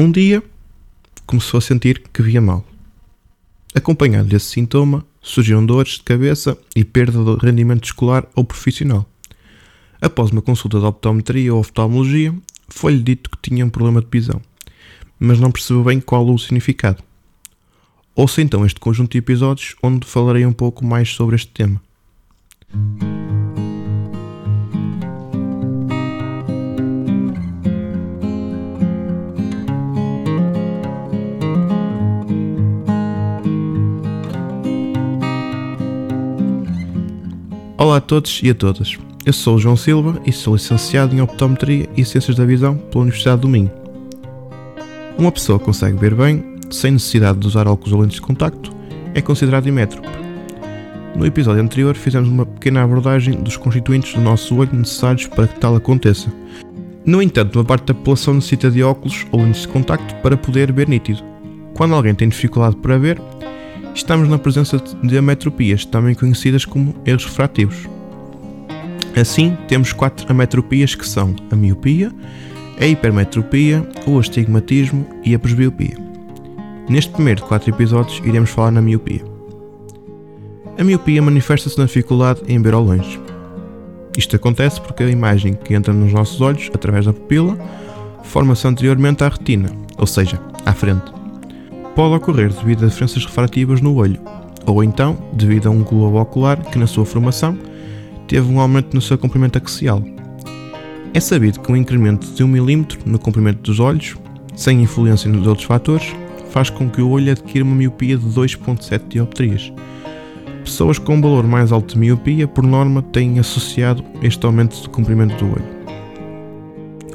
[0.00, 0.42] Um dia
[1.26, 2.64] começou a sentir que via mal.
[3.74, 9.06] Acompanhado desse sintoma, surgiram dores de cabeça e perda de rendimento escolar ou profissional.
[10.00, 12.34] Após uma consulta de optometria ou oftalmologia,
[12.70, 14.40] foi-lhe dito que tinha um problema de visão,
[15.18, 17.04] mas não percebeu bem qual o significado.
[18.14, 21.78] Ouça então este conjunto de episódios onde falarei um pouco mais sobre este tema.
[37.80, 38.98] Olá a todos e a todas.
[39.24, 43.04] Eu sou o João Silva e sou licenciado em Optometria e Ciências da Visão pela
[43.04, 43.70] Universidade do Minho.
[45.16, 48.70] Uma pessoa que consegue ver bem, sem necessidade de usar óculos ou lentes de contacto,
[49.14, 50.06] é considerado imétrope.
[51.16, 55.58] No episódio anterior fizemos uma pequena abordagem dos constituintes do nosso olho necessários para que
[55.58, 56.30] tal aconteça.
[57.06, 60.70] No entanto, uma parte da população necessita de óculos ou lentes de contacto para poder
[60.70, 61.22] ver nítido.
[61.72, 63.18] Quando alguém tem dificuldade para ver,
[63.94, 67.88] estamos na presença de ametropias, também conhecidas como erros refrativos.
[69.18, 72.12] Assim, temos quatro ametropias que são a miopia,
[72.80, 75.96] a hipermetropia, o astigmatismo e a presbiopia.
[76.88, 79.22] Neste primeiro de quatro episódios, iremos falar na miopia.
[80.78, 83.20] A miopia manifesta-se na dificuldade em ver ao longe.
[84.16, 87.58] Isto acontece porque a imagem que entra nos nossos olhos, através da pupila,
[88.22, 91.19] forma-se anteriormente à retina, ou seja, à frente
[92.00, 94.18] pode ocorrer devido a diferenças refrativas no olho,
[94.64, 97.58] ou então devido a um globo ocular que, na sua formação,
[98.26, 100.02] teve um aumento no seu comprimento axial.
[101.12, 104.16] É sabido que um incremento de 1 mm no comprimento dos olhos,
[104.56, 106.16] sem influência nos outros fatores,
[106.48, 109.70] faz com que o olho adquira uma miopia de 2.7 dioptrias.
[110.64, 114.88] Pessoas com um valor mais alto de miopia, por norma, têm associado este aumento de
[114.88, 115.64] comprimento do olho.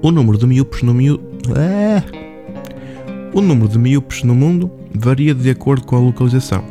[0.00, 1.22] O número de miopes no miúdo.
[1.54, 2.19] Ah!
[3.32, 6.64] O número de míopes no mundo varia de acordo com a localização.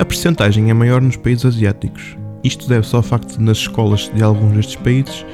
[0.00, 2.16] A percentagem é maior nos países asiáticos.
[2.42, 5.24] Isto deve-se ao facto de, nas escolas de alguns destes países,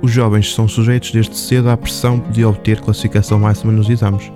[0.00, 4.30] os jovens são sujeitos desde cedo à pressão de obter classificação máxima nos exames,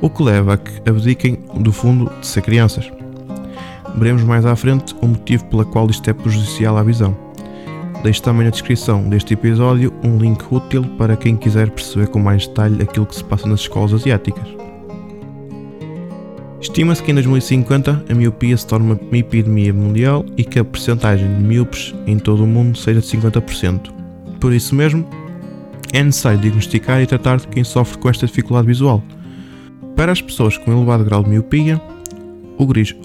[0.00, 2.90] o que leva a que abdiquem do fundo de ser crianças.
[3.94, 7.14] Veremos mais à frente o motivo pela qual isto é prejudicial à visão.
[8.02, 12.46] Deixo também na descrição deste episódio um link útil para quem quiser perceber com mais
[12.46, 14.67] detalhe aquilo que se passa nas escolas asiáticas.
[16.78, 21.26] Estima-se que em 2050 a miopia se torne uma epidemia mundial e que a percentagem
[21.26, 23.92] de míopes em todo o mundo seja de 50%.
[24.38, 25.04] Por isso mesmo,
[25.92, 29.02] é necessário diagnosticar e tratar de quem sofre com esta dificuldade visual.
[29.96, 31.82] Para as pessoas com elevado grau de miopia,
[32.56, 33.00] o risco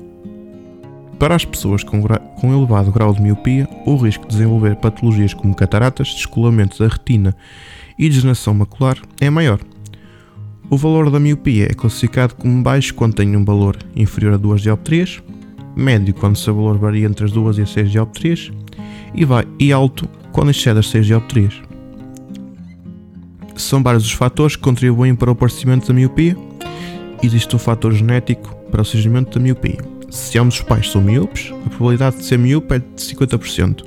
[1.18, 5.56] para as pessoas com, com elevado grau de miopia, o risco de desenvolver patologias como
[5.56, 7.36] cataratas, descolamento da retina
[7.98, 9.60] e degeneração macular é maior.
[10.69, 14.62] O valor da miopia é classificado como baixo quando tem um valor inferior a 2
[14.62, 15.22] dioptrias,
[15.75, 18.51] médio quando seu valor varia entre as 2 e as 6 dioptrias
[19.13, 21.62] e, vai, e alto quando excede as 6 dioptrias.
[23.56, 26.35] São vários os fatores que contribuem para o aparecimento da miopia.
[27.22, 29.78] Existe um fator genético para o surgimento da miopia.
[30.09, 33.84] Se ambos os pais são miopes, a probabilidade de ser miúpe é de 50%.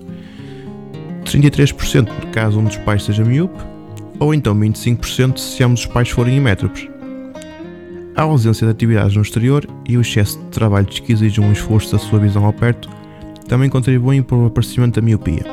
[1.25, 3.76] 33% no caso um dos pais seja miúpe
[4.19, 6.89] ou então 25% se ambos os pais forem imétropes.
[8.15, 11.93] A ausência de atividades no exterior e o excesso de trabalho que exige um esforço
[11.93, 12.89] da sua visão ao perto
[13.47, 15.45] também contribuem para o aparecimento da miopia.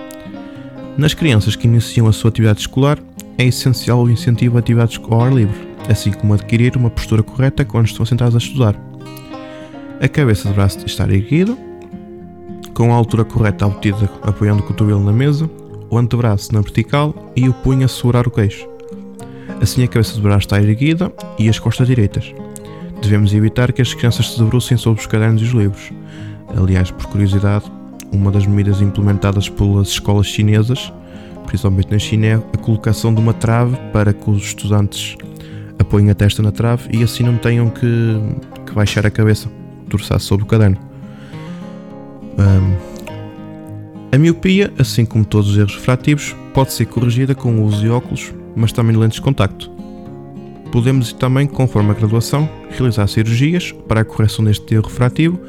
[0.97, 2.97] Nas crianças que iniciam a sua atividade escolar,
[3.38, 7.66] é essencial o incentivo a atividades ao ar livre, assim como adquirir uma postura correta
[7.66, 8.75] quando estão sentados a estudar.
[10.00, 11.57] A cabeça deverá estar erguida,
[12.73, 15.50] com a altura correta obtida apoiando o cotovelo na mesa
[15.94, 18.68] o antebraço na vertical e o punho a segurar o queixo.
[19.62, 22.34] Assim a cabeça deverá estar erguida e as costas direitas.
[23.02, 25.92] Devemos evitar que as crianças se debrucem sobre os cadernos e os livros.
[26.58, 27.66] Aliás, por curiosidade,
[28.12, 30.92] uma das medidas implementadas pelas escolas chinesas,
[31.46, 35.16] principalmente na China, é a colocação de uma trave para que os estudantes
[35.78, 38.20] apoiem a testa na trave e assim não tenham que,
[38.66, 39.50] que baixar a cabeça,
[39.90, 40.78] torçar sobre o caderno.
[42.38, 42.92] Um,
[44.14, 47.90] a miopia, assim como todos os erros refrativos, pode ser corrigida com o uso de
[47.90, 49.72] óculos, mas também de lentes de contacto.
[50.72, 55.40] Podemos também, conforme a graduação, realizar cirurgias para a correção deste erro refrativo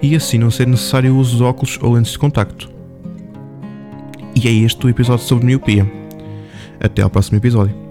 [0.00, 2.70] e assim não ser necessário o uso de óculos ou lentes de contacto.
[4.34, 5.86] E é este o episódio sobre miopia.
[6.80, 7.87] Até ao próximo episódio.